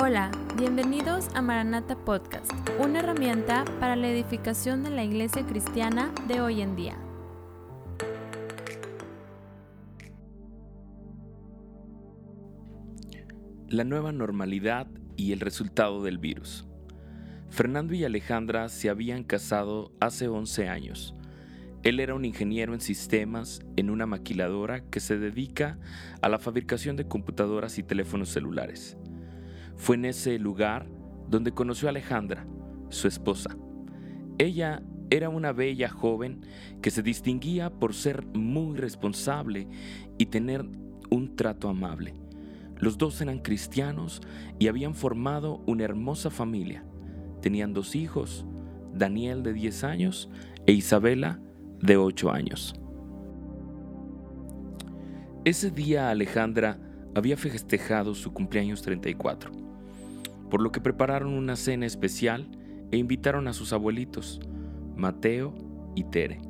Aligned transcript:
Hola, 0.00 0.30
bienvenidos 0.56 1.26
a 1.34 1.42
Maranata 1.42 1.96
Podcast, 1.96 2.52
una 2.78 3.00
herramienta 3.00 3.64
para 3.80 3.96
la 3.96 4.08
edificación 4.08 4.84
de 4.84 4.90
la 4.90 5.02
iglesia 5.02 5.44
cristiana 5.44 6.14
de 6.28 6.40
hoy 6.40 6.60
en 6.60 6.76
día. 6.76 6.96
La 13.66 13.82
nueva 13.82 14.12
normalidad 14.12 14.86
y 15.16 15.32
el 15.32 15.40
resultado 15.40 16.00
del 16.04 16.18
virus. 16.18 16.68
Fernando 17.50 17.92
y 17.92 18.04
Alejandra 18.04 18.68
se 18.68 18.90
habían 18.90 19.24
casado 19.24 19.90
hace 19.98 20.28
11 20.28 20.68
años. 20.68 21.16
Él 21.82 21.98
era 21.98 22.14
un 22.14 22.24
ingeniero 22.24 22.72
en 22.72 22.80
sistemas 22.80 23.62
en 23.74 23.90
una 23.90 24.06
maquiladora 24.06 24.80
que 24.80 25.00
se 25.00 25.18
dedica 25.18 25.76
a 26.22 26.28
la 26.28 26.38
fabricación 26.38 26.94
de 26.94 27.08
computadoras 27.08 27.78
y 27.78 27.82
teléfonos 27.82 28.28
celulares. 28.28 28.96
Fue 29.78 29.94
en 29.94 30.04
ese 30.04 30.38
lugar 30.38 30.86
donde 31.30 31.52
conoció 31.52 31.88
a 31.88 31.90
Alejandra, 31.90 32.46
su 32.90 33.06
esposa. 33.08 33.56
Ella 34.36 34.82
era 35.08 35.30
una 35.30 35.52
bella 35.52 35.88
joven 35.88 36.42
que 36.82 36.90
se 36.90 37.02
distinguía 37.02 37.70
por 37.70 37.94
ser 37.94 38.26
muy 38.26 38.76
responsable 38.76 39.68
y 40.18 40.26
tener 40.26 40.66
un 41.10 41.36
trato 41.36 41.68
amable. 41.68 42.14
Los 42.76 42.98
dos 42.98 43.20
eran 43.20 43.38
cristianos 43.38 44.20
y 44.58 44.66
habían 44.66 44.94
formado 44.94 45.62
una 45.66 45.84
hermosa 45.84 46.28
familia. 46.28 46.84
Tenían 47.40 47.72
dos 47.72 47.94
hijos, 47.94 48.44
Daniel 48.92 49.42
de 49.42 49.52
10 49.52 49.84
años 49.84 50.28
e 50.66 50.72
Isabela 50.72 51.40
de 51.80 51.96
8 51.96 52.30
años. 52.30 52.74
Ese 55.44 55.70
día 55.70 56.10
Alejandra 56.10 56.78
había 57.14 57.36
festejado 57.36 58.14
su 58.14 58.32
cumpleaños 58.32 58.82
34 58.82 59.67
por 60.50 60.62
lo 60.62 60.72
que 60.72 60.80
prepararon 60.80 61.34
una 61.34 61.56
cena 61.56 61.86
especial 61.86 62.48
e 62.90 62.96
invitaron 62.96 63.48
a 63.48 63.52
sus 63.52 63.72
abuelitos, 63.72 64.40
Mateo 64.96 65.54
y 65.94 66.04
Tere, 66.04 66.40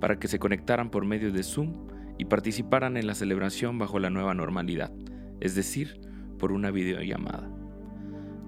para 0.00 0.18
que 0.18 0.28
se 0.28 0.38
conectaran 0.38 0.90
por 0.90 1.04
medio 1.04 1.32
de 1.32 1.42
Zoom 1.42 1.86
y 2.18 2.26
participaran 2.26 2.96
en 2.96 3.06
la 3.06 3.14
celebración 3.14 3.78
bajo 3.78 3.98
la 3.98 4.10
nueva 4.10 4.34
normalidad, 4.34 4.92
es 5.40 5.54
decir, 5.54 6.00
por 6.38 6.52
una 6.52 6.70
videollamada. 6.70 7.50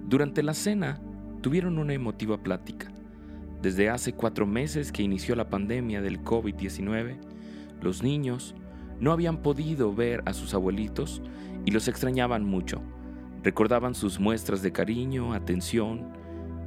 Durante 0.05 0.41
la 0.41 0.53
cena 0.53 1.01
tuvieron 1.41 1.77
una 1.77 1.93
emotiva 1.93 2.41
plática. 2.41 2.91
Desde 3.61 3.89
hace 3.89 4.13
cuatro 4.13 4.45
meses 4.45 4.91
que 4.91 5.03
inició 5.03 5.35
la 5.35 5.49
pandemia 5.49 6.01
del 6.01 6.23
COVID-19, 6.23 7.17
los 7.81 8.03
niños 8.03 8.55
no 8.99 9.11
habían 9.11 9.41
podido 9.41 9.93
ver 9.93 10.23
a 10.25 10.33
sus 10.33 10.53
abuelitos 10.53 11.21
y 11.65 11.71
los 11.71 11.87
extrañaban 11.87 12.45
mucho 12.45 12.81
Recordaban 13.47 13.95
sus 13.95 14.19
muestras 14.19 14.61
de 14.61 14.73
cariño, 14.73 15.31
atención 15.31 16.09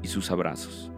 y 0.02 0.08
sus 0.08 0.30
abrazos. 0.30 0.90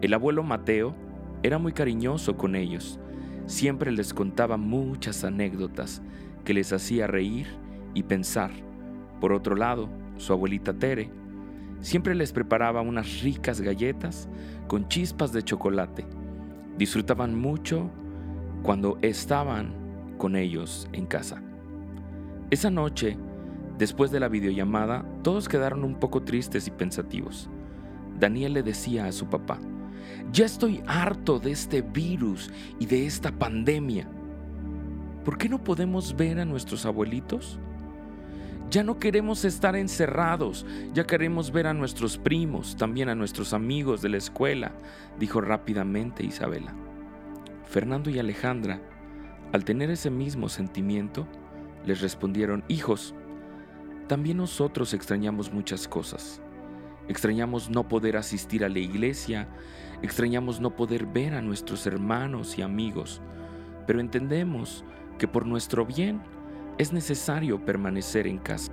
El 0.00 0.14
abuelo 0.14 0.44
Mateo 0.44 0.94
era 1.42 1.58
muy 1.58 1.72
cariñoso 1.72 2.36
con 2.36 2.54
ellos. 2.54 3.00
Siempre 3.46 3.90
les 3.90 4.14
contaba 4.14 4.56
muchas 4.56 5.24
anécdotas 5.24 6.02
que 6.44 6.54
les 6.54 6.72
hacía 6.72 7.08
reír 7.08 7.48
y 7.94 8.04
pensar. 8.04 8.52
Por 9.20 9.32
otro 9.32 9.56
lado, 9.56 9.88
su 10.18 10.32
abuelita 10.32 10.72
Tere 10.72 11.10
siempre 11.80 12.14
les 12.14 12.32
preparaba 12.32 12.80
unas 12.80 13.20
ricas 13.20 13.60
galletas 13.60 14.28
con 14.68 14.86
chispas 14.86 15.32
de 15.32 15.42
chocolate. 15.42 16.06
Disfrutaban 16.76 17.34
mucho 17.34 17.90
cuando 18.62 18.98
estaban 19.02 19.74
con 20.16 20.36
ellos 20.36 20.88
en 20.92 21.06
casa. 21.06 21.42
Esa 22.52 22.70
noche, 22.70 23.18
Después 23.78 24.10
de 24.10 24.18
la 24.18 24.28
videollamada, 24.28 25.04
todos 25.22 25.48
quedaron 25.48 25.84
un 25.84 25.94
poco 25.94 26.22
tristes 26.22 26.66
y 26.66 26.72
pensativos. 26.72 27.48
Daniel 28.18 28.54
le 28.54 28.64
decía 28.64 29.06
a 29.06 29.12
su 29.12 29.26
papá, 29.26 29.60
ya 30.32 30.44
estoy 30.44 30.82
harto 30.86 31.38
de 31.38 31.52
este 31.52 31.82
virus 31.82 32.50
y 32.80 32.86
de 32.86 33.06
esta 33.06 33.30
pandemia. 33.30 34.08
¿Por 35.24 35.38
qué 35.38 35.48
no 35.48 35.62
podemos 35.62 36.16
ver 36.16 36.40
a 36.40 36.44
nuestros 36.44 36.86
abuelitos? 36.86 37.60
Ya 38.68 38.82
no 38.82 38.98
queremos 38.98 39.44
estar 39.44 39.76
encerrados, 39.76 40.66
ya 40.92 41.04
queremos 41.04 41.52
ver 41.52 41.68
a 41.68 41.72
nuestros 41.72 42.18
primos, 42.18 42.76
también 42.76 43.08
a 43.08 43.14
nuestros 43.14 43.52
amigos 43.52 44.02
de 44.02 44.08
la 44.08 44.16
escuela, 44.16 44.72
dijo 45.20 45.40
rápidamente 45.40 46.24
Isabela. 46.24 46.74
Fernando 47.64 48.10
y 48.10 48.18
Alejandra, 48.18 48.80
al 49.52 49.64
tener 49.64 49.90
ese 49.90 50.10
mismo 50.10 50.48
sentimiento, 50.48 51.26
les 51.86 52.00
respondieron, 52.00 52.64
hijos, 52.68 53.14
también 54.08 54.38
nosotros 54.38 54.94
extrañamos 54.94 55.52
muchas 55.52 55.86
cosas. 55.86 56.42
Extrañamos 57.06 57.70
no 57.70 57.86
poder 57.86 58.16
asistir 58.16 58.64
a 58.64 58.68
la 58.68 58.78
iglesia, 58.78 59.48
extrañamos 60.02 60.60
no 60.60 60.74
poder 60.74 61.06
ver 61.06 61.34
a 61.34 61.42
nuestros 61.42 61.86
hermanos 61.86 62.58
y 62.58 62.62
amigos, 62.62 63.22
pero 63.86 64.00
entendemos 64.00 64.84
que 65.18 65.28
por 65.28 65.46
nuestro 65.46 65.86
bien 65.86 66.20
es 66.78 66.92
necesario 66.92 67.64
permanecer 67.64 68.26
en 68.26 68.38
casa, 68.38 68.72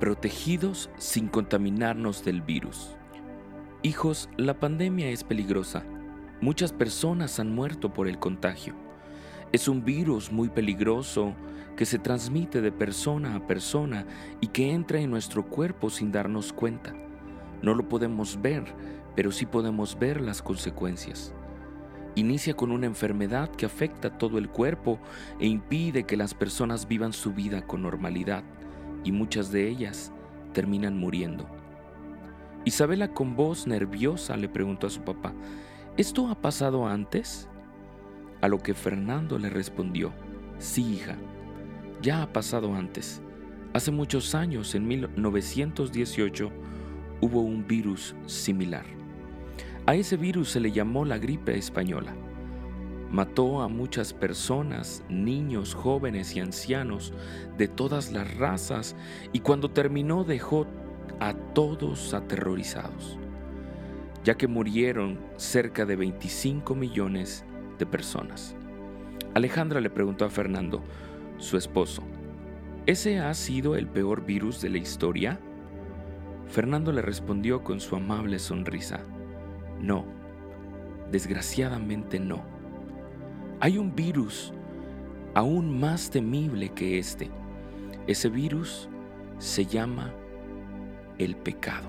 protegidos 0.00 0.90
sin 0.96 1.28
contaminarnos 1.28 2.24
del 2.24 2.42
virus. 2.42 2.96
Hijos, 3.82 4.28
la 4.36 4.58
pandemia 4.58 5.08
es 5.08 5.22
peligrosa. 5.22 5.84
Muchas 6.40 6.72
personas 6.72 7.38
han 7.38 7.54
muerto 7.54 7.92
por 7.92 8.08
el 8.08 8.18
contagio. 8.18 8.87
Es 9.50 9.66
un 9.66 9.82
virus 9.82 10.30
muy 10.30 10.50
peligroso 10.50 11.34
que 11.74 11.86
se 11.86 11.98
transmite 11.98 12.60
de 12.60 12.70
persona 12.70 13.34
a 13.34 13.46
persona 13.46 14.04
y 14.40 14.48
que 14.48 14.72
entra 14.72 15.00
en 15.00 15.10
nuestro 15.10 15.46
cuerpo 15.46 15.88
sin 15.88 16.12
darnos 16.12 16.52
cuenta. 16.52 16.94
No 17.62 17.74
lo 17.74 17.88
podemos 17.88 18.42
ver, 18.42 18.64
pero 19.16 19.32
sí 19.32 19.46
podemos 19.46 19.98
ver 19.98 20.20
las 20.20 20.42
consecuencias. 20.42 21.32
Inicia 22.14 22.54
con 22.54 22.72
una 22.72 22.86
enfermedad 22.86 23.48
que 23.48 23.64
afecta 23.64 24.18
todo 24.18 24.36
el 24.36 24.50
cuerpo 24.50 24.98
e 25.40 25.46
impide 25.46 26.04
que 26.04 26.16
las 26.16 26.34
personas 26.34 26.86
vivan 26.86 27.12
su 27.12 27.32
vida 27.32 27.66
con 27.66 27.82
normalidad, 27.82 28.44
y 29.04 29.12
muchas 29.12 29.50
de 29.50 29.68
ellas 29.68 30.12
terminan 30.52 30.98
muriendo. 30.98 31.48
Isabela 32.64 33.14
con 33.14 33.34
voz 33.34 33.66
nerviosa 33.66 34.36
le 34.36 34.48
preguntó 34.48 34.88
a 34.88 34.90
su 34.90 35.00
papá, 35.02 35.32
¿esto 35.96 36.28
ha 36.28 36.34
pasado 36.34 36.86
antes? 36.86 37.48
A 38.40 38.48
lo 38.48 38.58
que 38.58 38.74
Fernando 38.74 39.38
le 39.38 39.50
respondió, 39.50 40.12
sí 40.58 40.94
hija, 40.94 41.16
ya 42.00 42.22
ha 42.22 42.32
pasado 42.32 42.74
antes. 42.74 43.20
Hace 43.72 43.90
muchos 43.90 44.34
años, 44.34 44.74
en 44.74 44.86
1918, 44.86 46.50
hubo 47.20 47.40
un 47.40 47.66
virus 47.66 48.14
similar. 48.26 48.84
A 49.86 49.94
ese 49.94 50.16
virus 50.16 50.50
se 50.50 50.60
le 50.60 50.70
llamó 50.70 51.04
la 51.04 51.18
gripe 51.18 51.56
española. 51.56 52.14
Mató 53.10 53.62
a 53.62 53.68
muchas 53.68 54.12
personas, 54.12 55.02
niños, 55.08 55.74
jóvenes 55.74 56.36
y 56.36 56.40
ancianos 56.40 57.14
de 57.56 57.66
todas 57.66 58.12
las 58.12 58.36
razas 58.36 58.94
y 59.32 59.40
cuando 59.40 59.70
terminó 59.70 60.24
dejó 60.24 60.66
a 61.18 61.32
todos 61.32 62.12
aterrorizados, 62.14 63.18
ya 64.24 64.36
que 64.36 64.46
murieron 64.46 65.18
cerca 65.36 65.86
de 65.86 65.96
25 65.96 66.74
millones 66.74 67.44
personas. 67.86 68.56
Alejandra 69.34 69.80
le 69.80 69.90
preguntó 69.90 70.24
a 70.24 70.30
Fernando, 70.30 70.82
su 71.36 71.56
esposo, 71.56 72.02
¿ese 72.86 73.18
ha 73.20 73.32
sido 73.34 73.76
el 73.76 73.86
peor 73.86 74.24
virus 74.24 74.60
de 74.60 74.70
la 74.70 74.78
historia? 74.78 75.38
Fernando 76.48 76.92
le 76.92 77.02
respondió 77.02 77.62
con 77.62 77.80
su 77.80 77.94
amable 77.94 78.38
sonrisa, 78.38 79.00
no, 79.80 80.06
desgraciadamente 81.10 82.18
no. 82.18 82.42
Hay 83.60 83.78
un 83.78 83.94
virus 83.94 84.52
aún 85.34 85.78
más 85.78 86.10
temible 86.10 86.70
que 86.70 86.98
este. 86.98 87.30
Ese 88.06 88.28
virus 88.28 88.88
se 89.38 89.66
llama 89.66 90.12
el 91.18 91.36
pecado. 91.36 91.88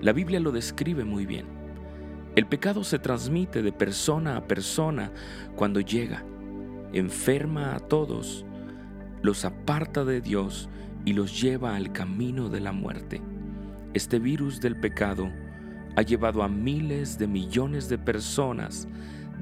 La 0.00 0.12
Biblia 0.12 0.40
lo 0.40 0.52
describe 0.52 1.04
muy 1.04 1.26
bien. 1.26 1.46
El 2.36 2.46
pecado 2.46 2.82
se 2.82 2.98
transmite 2.98 3.62
de 3.62 3.70
persona 3.70 4.36
a 4.36 4.48
persona 4.48 5.12
cuando 5.54 5.78
llega, 5.78 6.24
enferma 6.92 7.76
a 7.76 7.78
todos, 7.78 8.44
los 9.22 9.44
aparta 9.44 10.04
de 10.04 10.20
Dios 10.20 10.68
y 11.04 11.12
los 11.12 11.40
lleva 11.40 11.76
al 11.76 11.92
camino 11.92 12.48
de 12.48 12.58
la 12.58 12.72
muerte. 12.72 13.22
Este 13.92 14.18
virus 14.18 14.60
del 14.60 14.74
pecado 14.74 15.30
ha 15.94 16.02
llevado 16.02 16.42
a 16.42 16.48
miles 16.48 17.18
de 17.18 17.28
millones 17.28 17.88
de 17.88 17.98
personas 17.98 18.88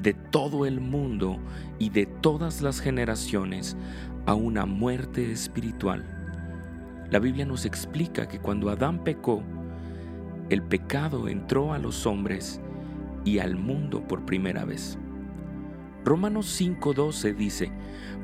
de 0.02 0.12
todo 0.12 0.66
el 0.66 0.78
mundo 0.78 1.38
y 1.78 1.88
de 1.88 2.04
todas 2.04 2.60
las 2.60 2.78
generaciones 2.78 3.74
a 4.26 4.34
una 4.34 4.66
muerte 4.66 5.32
espiritual. 5.32 6.04
La 7.10 7.20
Biblia 7.20 7.46
nos 7.46 7.64
explica 7.64 8.28
que 8.28 8.38
cuando 8.38 8.68
Adán 8.68 9.02
pecó, 9.02 9.42
el 10.50 10.62
pecado 10.62 11.28
entró 11.28 11.72
a 11.72 11.78
los 11.78 12.04
hombres 12.04 12.60
y 13.24 13.38
al 13.38 13.56
mundo 13.56 14.06
por 14.06 14.24
primera 14.24 14.64
vez. 14.64 14.98
Romanos 16.04 16.60
5:12 16.60 17.34
dice, 17.34 17.72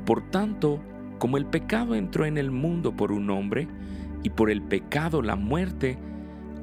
Por 0.05 0.29
tanto, 0.29 0.81
como 1.17 1.37
el 1.37 1.45
pecado 1.45 1.95
entró 1.95 2.25
en 2.25 2.37
el 2.37 2.51
mundo 2.51 2.95
por 2.95 3.11
un 3.11 3.29
hombre, 3.29 3.67
y 4.23 4.29
por 4.29 4.49
el 4.49 4.61
pecado 4.61 5.21
la 5.21 5.35
muerte, 5.35 5.97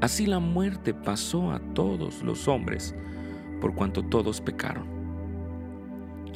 así 0.00 0.27
la 0.27 0.41
muerte 0.41 0.94
pasó 0.94 1.53
a 1.53 1.59
todos 1.59 2.23
los 2.23 2.49
hombres, 2.49 2.94
por 3.61 3.75
cuanto 3.75 4.03
todos 4.03 4.41
pecaron. 4.41 4.87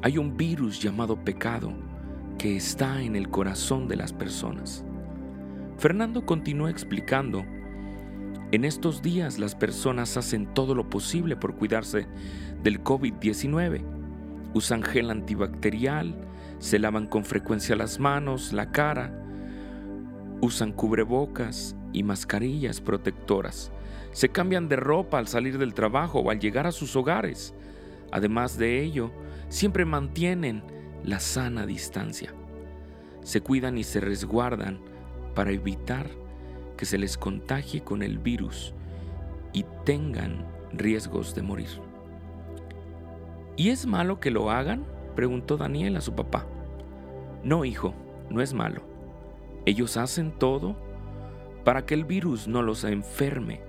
Hay 0.02 0.16
un 0.16 0.36
virus 0.36 0.80
llamado 0.80 1.22
pecado 1.22 1.72
que 2.38 2.56
está 2.56 3.02
en 3.02 3.16
el 3.16 3.28
corazón 3.28 3.86
de 3.86 3.96
las 3.96 4.14
personas. 4.14 4.84
Fernando 5.76 6.24
continúa 6.24 6.70
explicando, 6.70 7.44
en 8.52 8.64
estos 8.64 9.00
días 9.02 9.38
las 9.38 9.54
personas 9.54 10.16
hacen 10.16 10.52
todo 10.54 10.74
lo 10.74 10.90
posible 10.90 11.36
por 11.36 11.54
cuidarse 11.54 12.06
del 12.62 12.82
COVID-19. 12.82 13.82
Usan 14.54 14.82
gel 14.82 15.10
antibacterial, 15.10 16.16
se 16.58 16.78
lavan 16.78 17.06
con 17.06 17.24
frecuencia 17.24 17.76
las 17.76 18.00
manos, 18.00 18.52
la 18.52 18.72
cara, 18.72 19.16
usan 20.40 20.72
cubrebocas 20.72 21.76
y 21.92 22.02
mascarillas 22.02 22.80
protectoras. 22.80 23.70
Se 24.12 24.30
cambian 24.30 24.68
de 24.68 24.76
ropa 24.76 25.18
al 25.18 25.28
salir 25.28 25.56
del 25.56 25.74
trabajo 25.74 26.18
o 26.18 26.30
al 26.30 26.40
llegar 26.40 26.66
a 26.66 26.72
sus 26.72 26.96
hogares. 26.96 27.54
Además 28.10 28.58
de 28.58 28.82
ello, 28.82 29.12
siempre 29.48 29.84
mantienen 29.84 30.64
la 31.04 31.20
sana 31.20 31.66
distancia. 31.66 32.34
Se 33.22 33.40
cuidan 33.40 33.78
y 33.78 33.84
se 33.84 34.00
resguardan 34.00 34.80
para 35.34 35.52
evitar 35.52 36.10
que 36.80 36.86
se 36.86 36.96
les 36.96 37.18
contagie 37.18 37.82
con 37.82 38.02
el 38.02 38.18
virus 38.18 38.72
y 39.52 39.66
tengan 39.84 40.46
riesgos 40.72 41.34
de 41.34 41.42
morir. 41.42 41.68
¿Y 43.54 43.68
es 43.68 43.84
malo 43.84 44.18
que 44.18 44.30
lo 44.30 44.50
hagan? 44.50 44.86
preguntó 45.14 45.58
Daniel 45.58 45.98
a 45.98 46.00
su 46.00 46.14
papá. 46.14 46.46
No, 47.44 47.66
hijo, 47.66 47.92
no 48.30 48.40
es 48.40 48.54
malo. 48.54 48.80
Ellos 49.66 49.98
hacen 49.98 50.32
todo 50.32 50.74
para 51.64 51.84
que 51.84 51.92
el 51.92 52.06
virus 52.06 52.48
no 52.48 52.62
los 52.62 52.82
enferme. 52.84 53.60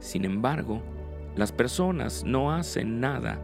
Sin 0.00 0.24
embargo, 0.24 0.82
las 1.36 1.52
personas 1.52 2.24
no 2.24 2.50
hacen 2.50 2.98
nada 2.98 3.38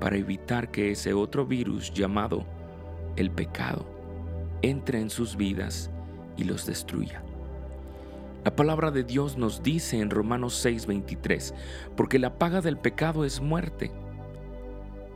para 0.00 0.18
evitar 0.18 0.70
que 0.70 0.90
ese 0.90 1.14
otro 1.14 1.46
virus 1.46 1.94
llamado 1.94 2.44
el 3.16 3.30
pecado 3.30 3.86
entre 4.60 5.00
en 5.00 5.08
sus 5.08 5.34
vidas 5.34 5.90
y 6.36 6.44
los 6.44 6.66
destruya. 6.66 7.22
La 8.44 8.54
palabra 8.54 8.90
de 8.90 9.04
Dios 9.04 9.38
nos 9.38 9.62
dice 9.62 10.00
en 10.00 10.10
Romanos 10.10 10.54
6:23, 10.62 11.54
porque 11.96 12.18
la 12.18 12.38
paga 12.38 12.60
del 12.60 12.76
pecado 12.76 13.24
es 13.24 13.40
muerte. 13.40 13.90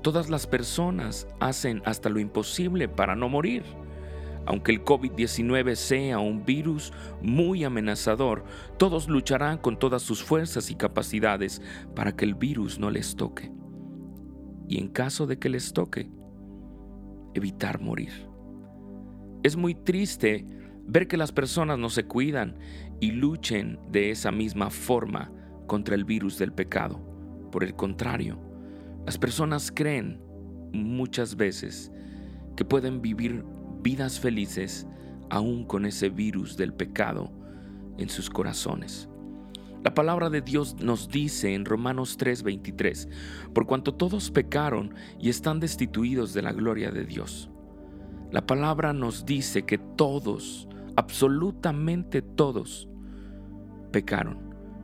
Todas 0.02 0.30
las 0.30 0.46
personas 0.46 1.28
hacen 1.38 1.82
hasta 1.84 2.08
lo 2.08 2.20
imposible 2.20 2.88
para 2.88 3.14
no 3.14 3.28
morir. 3.28 3.64
Aunque 4.46 4.72
el 4.72 4.82
COVID-19 4.82 5.74
sea 5.74 6.20
un 6.20 6.46
virus 6.46 6.90
muy 7.20 7.64
amenazador, 7.64 8.44
todos 8.78 9.08
lucharán 9.08 9.58
con 9.58 9.78
todas 9.78 10.00
sus 10.00 10.22
fuerzas 10.22 10.70
y 10.70 10.74
capacidades 10.74 11.60
para 11.94 12.16
que 12.16 12.24
el 12.24 12.34
virus 12.34 12.78
no 12.78 12.90
les 12.90 13.14
toque. 13.14 13.52
Y 14.68 14.78
en 14.78 14.88
caso 14.88 15.26
de 15.26 15.38
que 15.38 15.50
les 15.50 15.74
toque, 15.74 16.10
evitar 17.34 17.78
morir. 17.78 18.26
Es 19.42 19.54
muy 19.54 19.74
triste 19.74 20.46
ver 20.88 21.06
que 21.06 21.18
las 21.18 21.32
personas 21.32 21.78
no 21.78 21.90
se 21.90 22.04
cuidan 22.04 22.56
y 23.00 23.12
luchen 23.12 23.78
de 23.90 24.10
esa 24.10 24.30
misma 24.30 24.70
forma 24.70 25.32
contra 25.66 25.94
el 25.94 26.04
virus 26.04 26.38
del 26.38 26.52
pecado. 26.52 27.00
Por 27.52 27.64
el 27.64 27.74
contrario, 27.74 28.38
las 29.06 29.18
personas 29.18 29.72
creen 29.74 30.20
muchas 30.72 31.36
veces 31.36 31.92
que 32.56 32.64
pueden 32.64 33.00
vivir 33.00 33.44
vidas 33.82 34.18
felices 34.18 34.86
aún 35.30 35.64
con 35.64 35.86
ese 35.86 36.08
virus 36.08 36.56
del 36.56 36.72
pecado 36.72 37.32
en 37.98 38.08
sus 38.08 38.30
corazones. 38.30 39.08
La 39.84 39.94
palabra 39.94 40.28
de 40.28 40.40
Dios 40.40 40.76
nos 40.80 41.08
dice 41.08 41.54
en 41.54 41.64
Romanos 41.64 42.18
3:23, 42.18 43.08
por 43.54 43.66
cuanto 43.66 43.94
todos 43.94 44.30
pecaron 44.30 44.94
y 45.20 45.28
están 45.28 45.60
destituidos 45.60 46.34
de 46.34 46.42
la 46.42 46.52
gloria 46.52 46.90
de 46.90 47.04
Dios. 47.04 47.48
La 48.32 48.44
palabra 48.44 48.92
nos 48.92 49.24
dice 49.24 49.62
que 49.62 49.78
todos, 49.78 50.68
absolutamente 50.98 52.22
todos, 52.22 52.88
pecaron, 53.92 54.36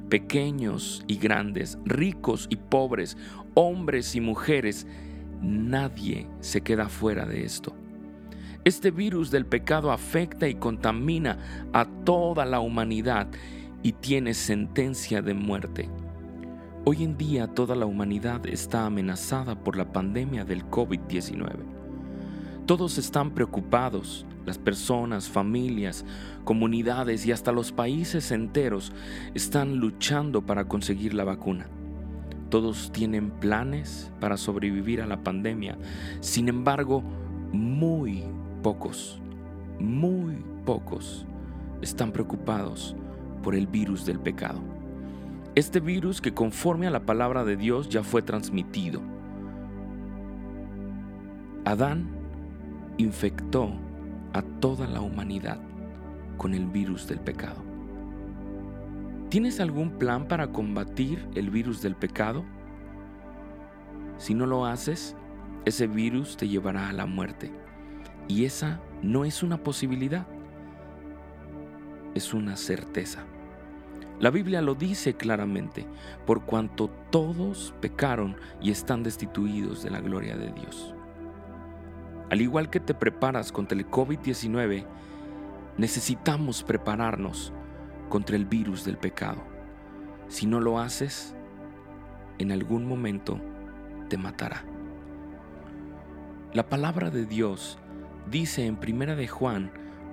pequeños 0.08 1.02
y 1.08 1.16
grandes, 1.16 1.76
ricos 1.84 2.46
y 2.50 2.54
pobres, 2.54 3.16
hombres 3.54 4.14
y 4.14 4.20
mujeres, 4.20 4.86
nadie 5.42 6.28
se 6.38 6.60
queda 6.60 6.88
fuera 6.88 7.26
de 7.26 7.44
esto. 7.44 7.74
Este 8.64 8.92
virus 8.92 9.32
del 9.32 9.44
pecado 9.44 9.90
afecta 9.90 10.46
y 10.46 10.54
contamina 10.54 11.68
a 11.72 11.84
toda 12.04 12.44
la 12.44 12.60
humanidad 12.60 13.26
y 13.82 13.90
tiene 13.90 14.34
sentencia 14.34 15.20
de 15.20 15.34
muerte. 15.34 15.90
Hoy 16.84 17.02
en 17.02 17.16
día 17.16 17.48
toda 17.48 17.74
la 17.74 17.86
humanidad 17.86 18.46
está 18.46 18.86
amenazada 18.86 19.64
por 19.64 19.76
la 19.76 19.90
pandemia 19.92 20.44
del 20.44 20.64
COVID-19. 20.70 21.73
Todos 22.66 22.96
están 22.96 23.32
preocupados, 23.32 24.24
las 24.46 24.56
personas, 24.56 25.28
familias, 25.28 26.06
comunidades 26.44 27.26
y 27.26 27.32
hasta 27.32 27.52
los 27.52 27.72
países 27.72 28.30
enteros 28.30 28.90
están 29.34 29.76
luchando 29.76 30.40
para 30.40 30.64
conseguir 30.64 31.12
la 31.12 31.24
vacuna. 31.24 31.66
Todos 32.48 32.90
tienen 32.90 33.30
planes 33.30 34.10
para 34.18 34.38
sobrevivir 34.38 35.02
a 35.02 35.06
la 35.06 35.22
pandemia. 35.22 35.76
Sin 36.20 36.48
embargo, 36.48 37.02
muy 37.52 38.24
pocos, 38.62 39.20
muy 39.78 40.42
pocos 40.64 41.26
están 41.82 42.12
preocupados 42.12 42.96
por 43.42 43.54
el 43.54 43.66
virus 43.66 44.06
del 44.06 44.20
pecado. 44.20 44.60
Este 45.54 45.80
virus 45.80 46.22
que 46.22 46.32
conforme 46.32 46.86
a 46.86 46.90
la 46.90 47.04
palabra 47.04 47.44
de 47.44 47.58
Dios 47.58 47.90
ya 47.90 48.02
fue 48.02 48.22
transmitido. 48.22 49.02
Adán 51.66 52.23
infectó 52.98 53.72
a 54.32 54.42
toda 54.42 54.86
la 54.86 55.00
humanidad 55.00 55.60
con 56.36 56.54
el 56.54 56.66
virus 56.66 57.06
del 57.06 57.20
pecado. 57.20 57.62
¿Tienes 59.28 59.60
algún 59.60 59.98
plan 59.98 60.28
para 60.28 60.48
combatir 60.48 61.26
el 61.34 61.50
virus 61.50 61.82
del 61.82 61.96
pecado? 61.96 62.44
Si 64.18 64.34
no 64.34 64.46
lo 64.46 64.66
haces, 64.66 65.16
ese 65.64 65.86
virus 65.86 66.36
te 66.36 66.48
llevará 66.48 66.88
a 66.88 66.92
la 66.92 67.06
muerte. 67.06 67.50
Y 68.28 68.44
esa 68.44 68.80
no 69.02 69.24
es 69.24 69.42
una 69.42 69.58
posibilidad, 69.58 70.26
es 72.14 72.32
una 72.32 72.56
certeza. 72.56 73.24
La 74.20 74.30
Biblia 74.30 74.62
lo 74.62 74.76
dice 74.76 75.14
claramente, 75.14 75.86
por 76.24 76.44
cuanto 76.44 76.88
todos 77.10 77.74
pecaron 77.80 78.36
y 78.60 78.70
están 78.70 79.02
destituidos 79.02 79.82
de 79.82 79.90
la 79.90 80.00
gloria 80.00 80.36
de 80.36 80.52
Dios. 80.52 80.93
Al 82.30 82.40
igual 82.40 82.70
que 82.70 82.80
te 82.80 82.94
preparas 82.94 83.52
contra 83.52 83.78
el 83.78 83.88
COVID-19, 83.88 84.86
necesitamos 85.76 86.62
prepararnos 86.62 87.52
contra 88.08 88.36
el 88.36 88.46
virus 88.46 88.84
del 88.84 88.96
pecado. 88.96 89.42
Si 90.28 90.46
no 90.46 90.60
lo 90.60 90.78
haces, 90.78 91.34
en 92.38 92.52
algún 92.52 92.86
momento 92.86 93.40
te 94.08 94.16
matará. 94.16 94.64
La 96.52 96.68
palabra 96.68 97.10
de 97.10 97.26
Dios 97.26 97.78
dice 98.30 98.66
en 98.66 98.78
1 98.78 99.16
de 99.16 99.28
Juan 99.28 99.70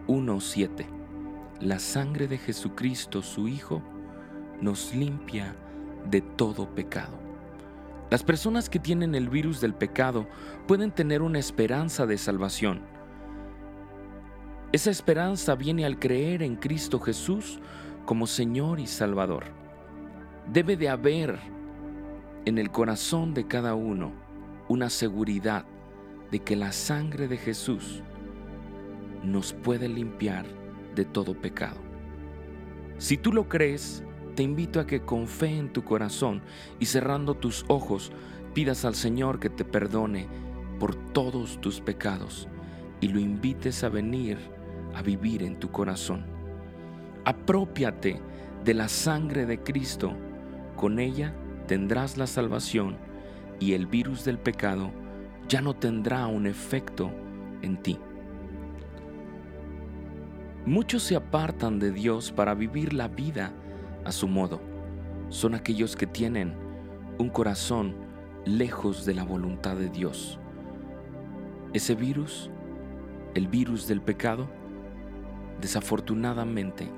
1:7, 0.07 0.85
la 1.59 1.79
sangre 1.79 2.27
de 2.27 2.37
Jesucristo, 2.37 3.21
su 3.21 3.47
Hijo, 3.47 3.81
nos 4.59 4.93
limpia 4.93 5.55
de 6.09 6.21
todo 6.21 6.67
pecado. 6.73 7.30
Las 8.11 8.23
personas 8.23 8.69
que 8.69 8.77
tienen 8.77 9.15
el 9.15 9.29
virus 9.29 9.61
del 9.61 9.73
pecado 9.73 10.27
pueden 10.67 10.91
tener 10.91 11.21
una 11.21 11.39
esperanza 11.39 12.05
de 12.05 12.17
salvación. 12.17 12.81
Esa 14.73 14.91
esperanza 14.91 15.55
viene 15.55 15.85
al 15.85 15.97
creer 15.97 16.43
en 16.43 16.57
Cristo 16.57 16.99
Jesús 16.99 17.61
como 18.05 18.27
Señor 18.27 18.81
y 18.81 18.87
Salvador. 18.87 19.45
Debe 20.51 20.75
de 20.75 20.89
haber 20.89 21.39
en 22.43 22.57
el 22.57 22.69
corazón 22.69 23.33
de 23.33 23.47
cada 23.47 23.75
uno 23.75 24.11
una 24.67 24.89
seguridad 24.89 25.63
de 26.31 26.39
que 26.39 26.57
la 26.57 26.73
sangre 26.73 27.29
de 27.29 27.37
Jesús 27.37 28.03
nos 29.23 29.53
puede 29.53 29.87
limpiar 29.87 30.45
de 30.95 31.05
todo 31.05 31.33
pecado. 31.33 31.77
Si 32.97 33.15
tú 33.15 33.31
lo 33.31 33.47
crees, 33.47 34.03
te 34.31 34.43
invito 34.43 34.79
a 34.79 34.87
que 34.87 35.01
con 35.01 35.27
fe 35.27 35.57
en 35.57 35.71
tu 35.71 35.83
corazón 35.83 36.41
y 36.79 36.85
cerrando 36.85 37.35
tus 37.35 37.65
ojos 37.67 38.11
pidas 38.53 38.85
al 38.85 38.95
Señor 38.95 39.39
que 39.39 39.49
te 39.49 39.65
perdone 39.65 40.27
por 40.79 40.95
todos 40.95 41.59
tus 41.61 41.81
pecados 41.81 42.47
y 42.99 43.07
lo 43.07 43.19
invites 43.19 43.83
a 43.83 43.89
venir 43.89 44.37
a 44.93 45.01
vivir 45.01 45.43
en 45.43 45.59
tu 45.59 45.71
corazón. 45.71 46.25
Apropiate 47.25 48.21
de 48.63 48.73
la 48.73 48.87
sangre 48.87 49.45
de 49.45 49.61
Cristo, 49.61 50.13
con 50.75 50.99
ella 50.99 51.33
tendrás 51.67 52.17
la 52.17 52.27
salvación 52.27 52.97
y 53.59 53.73
el 53.73 53.85
virus 53.85 54.25
del 54.25 54.39
pecado 54.39 54.91
ya 55.47 55.61
no 55.61 55.75
tendrá 55.75 56.27
un 56.27 56.47
efecto 56.47 57.11
en 57.61 57.81
ti. 57.81 57.99
Muchos 60.65 61.03
se 61.03 61.15
apartan 61.15 61.79
de 61.79 61.91
Dios 61.91 62.31
para 62.31 62.53
vivir 62.53 62.93
la 62.93 63.07
vida 63.07 63.51
a 64.05 64.11
su 64.11 64.27
modo. 64.27 64.61
Son 65.29 65.55
aquellos 65.55 65.95
que 65.95 66.07
tienen 66.07 66.55
un 67.17 67.29
corazón 67.29 67.95
lejos 68.45 69.05
de 69.05 69.13
la 69.13 69.23
voluntad 69.23 69.75
de 69.75 69.89
Dios. 69.89 70.39
Ese 71.73 71.95
virus, 71.95 72.49
el 73.35 73.47
virus 73.47 73.87
del 73.87 74.01
pecado, 74.01 74.49
desafortunadamente 75.61 76.89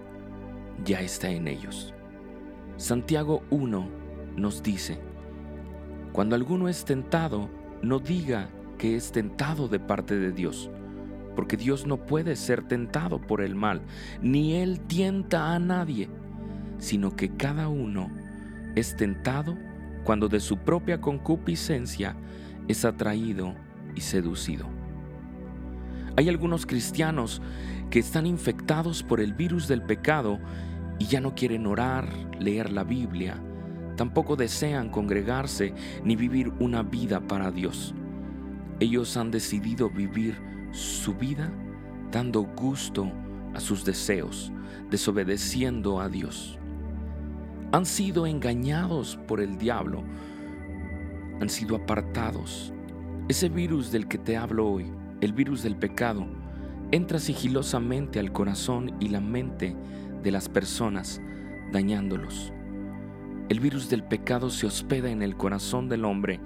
ya 0.83 1.01
está 1.01 1.29
en 1.29 1.47
ellos. 1.47 1.93
Santiago 2.77 3.43
1 3.49 3.87
nos 4.35 4.63
dice, 4.63 4.99
cuando 6.11 6.35
alguno 6.35 6.69
es 6.69 6.85
tentado, 6.85 7.49
no 7.81 7.99
diga 7.99 8.49
que 8.77 8.95
es 8.95 9.11
tentado 9.11 9.67
de 9.67 9.79
parte 9.79 10.17
de 10.17 10.31
Dios 10.31 10.71
porque 11.35 11.57
Dios 11.57 11.85
no 11.85 11.97
puede 11.97 12.35
ser 12.35 12.63
tentado 12.63 13.19
por 13.19 13.41
el 13.41 13.55
mal, 13.55 13.81
ni 14.21 14.55
Él 14.55 14.79
tienta 14.81 15.53
a 15.53 15.59
nadie, 15.59 16.09
sino 16.83 17.15
que 17.15 17.29
cada 17.29 17.69
uno 17.69 18.11
es 18.75 18.97
tentado 18.97 19.57
cuando 20.03 20.27
de 20.27 20.41
su 20.41 20.57
propia 20.57 20.99
concupiscencia 20.99 22.17
es 22.67 22.83
atraído 22.83 23.55
y 23.95 24.01
seducido. 24.01 24.67
Hay 26.17 26.27
algunos 26.27 26.65
cristianos 26.65 27.41
que 27.89 27.99
están 27.99 28.25
infectados 28.25 29.01
por 29.01 29.21
el 29.21 29.33
virus 29.33 29.69
del 29.69 29.81
pecado 29.81 30.39
y 30.99 31.05
ya 31.05 31.21
no 31.21 31.35
quieren 31.35 31.67
orar, 31.67 32.09
leer 32.37 32.69
la 32.69 32.83
Biblia, 32.83 33.41
tampoco 33.95 34.35
desean 34.35 34.89
congregarse 34.89 35.73
ni 36.03 36.17
vivir 36.17 36.51
una 36.59 36.83
vida 36.83 37.21
para 37.21 37.49
Dios. 37.49 37.95
Ellos 38.81 39.15
han 39.15 39.31
decidido 39.31 39.89
vivir 39.89 40.35
su 40.71 41.13
vida 41.13 41.49
dando 42.11 42.41
gusto 42.41 43.09
a 43.53 43.61
sus 43.61 43.85
deseos, 43.85 44.51
desobedeciendo 44.89 46.01
a 46.01 46.09
Dios. 46.09 46.59
Han 47.73 47.87
sido 47.87 48.27
engañados 48.27 49.17
por 49.27 49.41
el 49.41 49.57
diablo, 49.57 50.03
han 51.41 51.49
sido 51.49 51.75
apartados. 51.75 52.71
Ese 53.29 53.49
virus 53.49 53.91
del 53.91 54.07
que 54.07 54.19
te 54.19 54.37
hablo 54.37 54.69
hoy, 54.69 54.91
el 55.21 55.33
virus 55.33 55.63
del 55.63 55.75
pecado, 55.75 56.27
entra 56.91 57.17
sigilosamente 57.17 58.19
al 58.19 58.31
corazón 58.31 58.95
y 58.99 59.09
la 59.09 59.21
mente 59.21 59.75
de 60.21 60.31
las 60.31 60.49
personas, 60.49 61.19
dañándolos. 61.71 62.53
El 63.49 63.59
virus 63.59 63.89
del 63.89 64.03
pecado 64.03 64.51
se 64.51 64.67
hospeda 64.67 65.09
en 65.09 65.23
el 65.23 65.35
corazón 65.35 65.89
del 65.89 66.05
hombre 66.05 66.41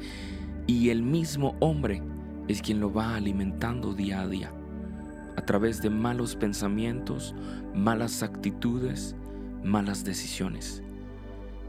y 0.65 0.91
el 0.91 1.03
mismo 1.03 1.57
hombre 1.60 2.01
es 2.48 2.62
quien 2.62 2.79
lo 2.79 2.93
va 2.93 3.15
alimentando 3.15 3.93
día 3.93 4.22
a 4.22 4.29
día, 4.29 4.53
a 5.36 5.41
través 5.41 5.81
de 5.81 5.89
malos 5.89 6.38
pensamientos, 6.38 7.36
malas 7.75 8.24
actitudes, 8.24 9.13
malas 9.62 10.05
decisiones, 10.05 10.84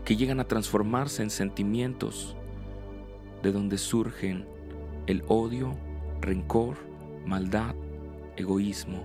que 0.08 0.16
llegan 0.16 0.40
a 0.40 0.48
transformarse 0.48 1.22
en 1.22 1.28
sentimientos 1.28 2.34
de 3.42 3.52
donde 3.52 3.76
surgen 3.76 4.46
el 5.06 5.22
odio, 5.28 5.76
rencor, 6.22 6.78
maldad, 7.26 7.74
egoísmo, 8.34 9.04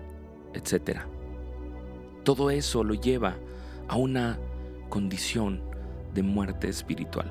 etc. 0.53 1.00
Todo 2.24 2.50
eso 2.51 2.86
lo 2.86 2.93
lleva 2.93 3.36
a 3.89 3.98
una 3.98 4.39
condición 4.88 5.62
de 6.13 6.24
muerte 6.24 6.69
espiritual. 6.69 7.29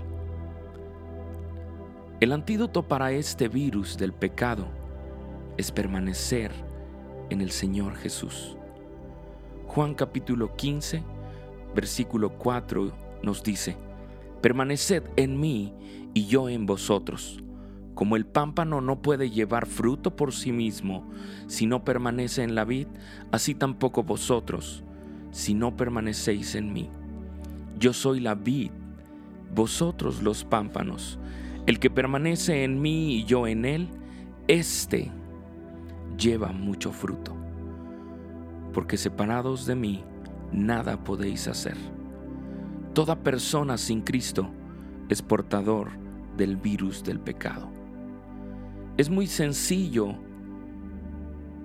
El 2.21 2.33
antídoto 2.33 2.87
para 2.87 3.13
este 3.13 3.49
virus 3.49 3.97
del 3.97 4.13
pecado 4.13 4.67
es 5.57 5.73
permanecer 5.73 6.53
en 7.31 7.41
el 7.41 7.51
Señor 7.51 7.97
Jesús. 7.97 8.55
Juan 9.67 9.95
capítulo 9.95 10.55
15, 10.57 11.03
versículo 11.75 12.37
4 12.37 13.02
nos 13.23 13.43
dice, 13.43 13.77
Permaneced 14.43 15.05
en 15.17 15.39
mí 15.39 15.73
y 16.15 16.27
yo 16.27 16.49
en 16.49 16.67
vosotros. 16.67 17.43
Como 17.95 18.17
el 18.17 18.27
pámpano 18.27 18.81
no 18.81 19.01
puede 19.01 19.31
llevar 19.31 19.67
fruto 19.67 20.17
por 20.17 20.33
sí 20.33 20.51
mismo 20.51 21.09
si 21.47 21.67
no 21.67 21.85
permanece 21.85 22.43
en 22.43 22.55
la 22.57 22.65
vid, 22.65 22.89
así 23.31 23.55
tampoco 23.55 24.03
vosotros, 24.03 24.83
si 25.31 25.55
no 25.55 25.77
permanecéis 25.77 26.57
en 26.57 26.73
mí. 26.73 26.89
Yo 27.79 27.93
soy 27.93 28.19
la 28.19 28.35
vid, 28.35 28.71
vosotros 29.55 30.23
los 30.23 30.45
pámpanos. 30.45 31.21
El 31.67 31.79
que 31.79 31.91
permanece 31.91 32.65
en 32.65 32.81
mí 32.83 33.19
y 33.19 33.25
yo 33.25 33.47
en 33.47 33.65
él, 33.65 33.89
éste 34.49 35.13
lleva 36.19 36.49
mucho 36.49 36.91
fruto. 36.91 37.37
Porque 38.73 38.97
separados 38.97 39.67
de 39.67 39.77
mí, 39.77 40.03
nada 40.51 41.05
podéis 41.05 41.47
hacer. 41.47 41.77
Toda 42.95 43.17
persona 43.17 43.79
sin 43.79 44.03
Cristo 44.03 44.51
es 45.09 45.23
portador 45.23 45.93
del 46.37 46.59
virus 46.59 47.03
del 47.03 47.21
pecado. 47.21 47.71
Es 48.99 49.09
muy 49.09 49.27
sencillo 49.27 50.15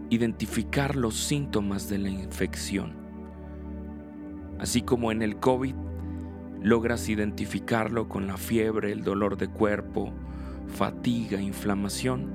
identificar 0.09 0.95
los 0.95 1.15
síntomas 1.15 1.89
de 1.89 1.97
la 1.97 2.07
infección. 2.07 2.93
Así 4.57 4.81
como 4.81 5.11
en 5.11 5.21
el 5.21 5.35
COVID 5.35 5.75
logras 6.63 7.09
identificarlo 7.09 8.07
con 8.07 8.25
la 8.27 8.37
fiebre, 8.37 8.93
el 8.93 9.03
dolor 9.03 9.35
de 9.35 9.49
cuerpo, 9.49 10.13
fatiga, 10.67 11.41
inflamación. 11.41 12.31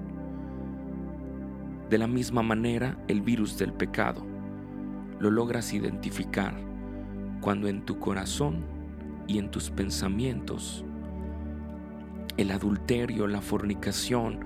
De 1.89 1.97
la 1.97 2.07
misma 2.07 2.43
manera, 2.43 2.99
el 3.09 3.23
virus 3.23 3.57
del 3.57 3.73
pecado 3.73 4.23
lo 5.19 5.31
logras 5.31 5.73
identificar 5.73 6.55
cuando 7.41 7.69
en 7.69 7.87
tu 7.87 7.99
corazón 7.99 8.82
y 9.27 9.39
en 9.39 9.51
tus 9.51 9.71
pensamientos 9.71 10.85
el 12.37 12.51
adulterio, 12.51 13.27
la 13.27 13.41
fornicación, 13.41 14.41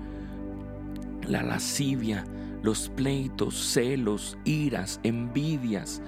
la 1.27 1.41
lascivia, 1.43 2.25
los 2.61 2.89
pleitos, 2.89 3.55
celos, 3.55 4.37
iras, 4.43 4.99
envidias, 5.03 6.01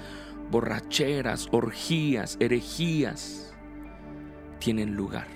borracheras, 0.52 1.48
orgías, 1.52 2.38
herejías, 2.40 3.56
tienen 4.60 4.96
lugar. 4.96 5.28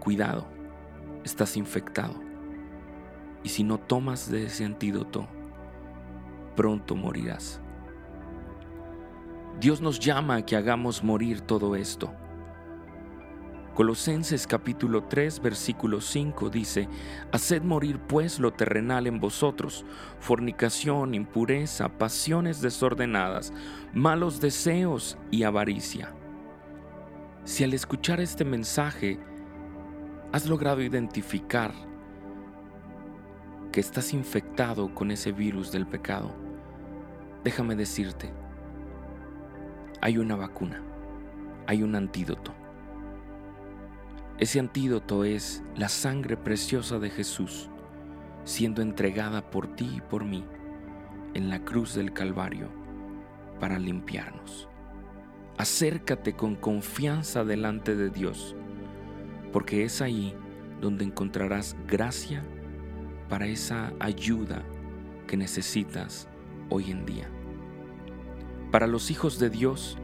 Cuidado, 0.00 0.46
estás 1.24 1.56
infectado. 1.56 2.14
Y 3.42 3.48
si 3.48 3.64
no 3.64 3.78
tomas 3.78 4.30
de 4.30 4.46
ese 4.46 4.64
antídoto, 4.64 5.26
pronto 6.56 6.94
morirás. 6.94 7.60
Dios 9.60 9.80
nos 9.80 9.98
llama 9.98 10.36
a 10.36 10.46
que 10.46 10.56
hagamos 10.56 11.02
morir 11.02 11.40
todo 11.40 11.74
esto. 11.74 12.12
Colosenses 13.78 14.48
capítulo 14.48 15.04
3 15.04 15.40
versículo 15.40 16.00
5 16.00 16.50
dice, 16.50 16.88
Haced 17.30 17.62
morir 17.62 18.00
pues 18.00 18.40
lo 18.40 18.52
terrenal 18.52 19.06
en 19.06 19.20
vosotros, 19.20 19.84
fornicación, 20.18 21.14
impureza, 21.14 21.88
pasiones 21.88 22.60
desordenadas, 22.60 23.52
malos 23.94 24.40
deseos 24.40 25.16
y 25.30 25.44
avaricia 25.44 26.12
si 27.48 27.64
al 27.64 27.72
escuchar 27.72 28.20
este 28.20 28.44
mensaje 28.44 29.18
has 30.32 30.46
logrado 30.46 30.82
identificar 30.82 31.72
que 33.72 33.80
estás 33.80 34.12
infectado 34.12 34.94
con 34.94 35.10
ese 35.10 35.32
virus 35.32 35.72
del 35.72 35.86
pecado, 35.86 36.30
déjame 37.44 37.74
decirte, 37.74 38.30
hay 40.02 40.18
una 40.18 40.36
vacuna, 40.36 40.82
hay 41.66 41.82
un 41.82 41.94
antídoto. 41.94 42.57
Ese 44.38 44.60
antídoto 44.60 45.24
es 45.24 45.62
la 45.76 45.88
sangre 45.88 46.36
preciosa 46.36 46.98
de 46.98 47.10
Jesús 47.10 47.68
siendo 48.44 48.80
entregada 48.80 49.50
por 49.50 49.74
ti 49.76 49.90
y 49.96 50.00
por 50.00 50.24
mí 50.24 50.42
en 51.34 51.50
la 51.50 51.62
cruz 51.64 51.94
del 51.94 52.14
Calvario 52.14 52.70
para 53.60 53.78
limpiarnos 53.78 54.68
acércate 55.58 56.34
con 56.34 56.54
confianza 56.54 57.44
delante 57.44 57.96
de 57.96 58.10
Dios, 58.10 58.54
porque 59.52 59.84
es 59.84 60.00
ahí 60.00 60.34
donde 60.80 61.04
encontrarás 61.04 61.76
gracia 61.88 62.44
para 63.28 63.46
esa 63.46 63.92
ayuda 63.98 64.62
que 65.26 65.36
necesitas 65.36 66.28
hoy 66.70 66.92
en 66.92 67.04
día. 67.04 67.28
Para 68.70 68.86
los 68.86 69.10
hijos 69.10 69.40
de 69.40 69.50
Dios 69.50 69.98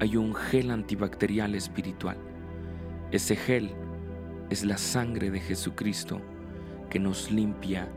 hay 0.00 0.16
un 0.16 0.34
gel 0.34 0.70
antibacterial 0.70 1.56
espiritual. 1.56 2.16
Ese 3.14 3.36
gel 3.36 3.70
es 4.50 4.64
la 4.64 4.76
sangre 4.76 5.30
de 5.30 5.38
Jesucristo 5.38 6.20
que 6.90 6.98
nos 6.98 7.30
limpia 7.30 7.88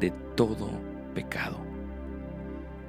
de 0.00 0.10
todo 0.34 0.68
pecado. 1.14 1.58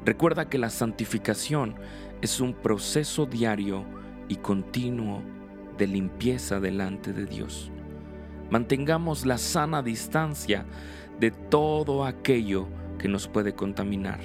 Recuerda 0.04 0.50
que 0.50 0.58
la 0.58 0.72
santificación 0.72 1.76
es 2.24 2.40
un 2.42 2.56
proceso 2.56 3.28
diario 3.28 3.86
y 4.28 4.38
continuo 4.38 5.22
de 5.78 5.86
limpieza 5.86 6.60
delante 6.60 7.14
de 7.14 7.28
Dios. 7.28 7.72
Mantengamos 8.50 9.24
la 9.28 9.38
sana 9.38 9.84
distancia 9.84 10.66
de 11.20 11.30
todo 11.30 12.04
aquello 12.04 12.68
que 12.98 13.08
nos 13.08 13.28
puede 13.28 13.54
contaminar. 13.54 14.22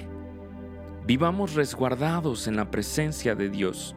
Vivamos 1.05 1.53
resguardados 1.53 2.47
en 2.47 2.55
la 2.55 2.71
presencia 2.71 3.35
de 3.35 3.49
Dios. 3.49 3.95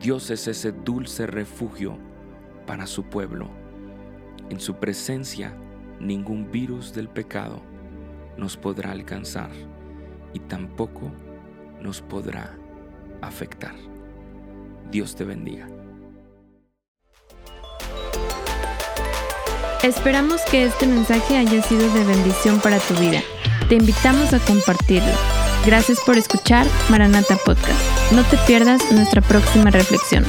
Dios 0.00 0.30
es 0.30 0.48
ese 0.48 0.72
dulce 0.72 1.24
refugio 1.28 2.07
para 2.68 2.86
su 2.86 3.04
pueblo. 3.04 3.48
En 4.50 4.60
su 4.60 4.74
presencia 4.74 5.56
ningún 5.98 6.52
virus 6.52 6.92
del 6.92 7.08
pecado 7.08 7.60
nos 8.36 8.56
podrá 8.56 8.92
alcanzar 8.92 9.50
y 10.34 10.38
tampoco 10.38 11.10
nos 11.80 12.02
podrá 12.02 12.54
afectar. 13.22 13.74
Dios 14.90 15.16
te 15.16 15.24
bendiga. 15.24 15.66
Esperamos 19.82 20.42
que 20.50 20.64
este 20.64 20.86
mensaje 20.86 21.38
haya 21.38 21.62
sido 21.62 21.92
de 21.94 22.04
bendición 22.04 22.60
para 22.60 22.78
tu 22.80 22.94
vida. 22.94 23.22
Te 23.68 23.76
invitamos 23.76 24.32
a 24.34 24.40
compartirlo. 24.40 25.12
Gracias 25.64 26.00
por 26.04 26.16
escuchar 26.18 26.66
Maranata 26.90 27.36
Podcast. 27.36 28.12
No 28.12 28.22
te 28.24 28.36
pierdas 28.46 28.92
nuestra 28.92 29.22
próxima 29.22 29.70
reflexión. 29.70 30.24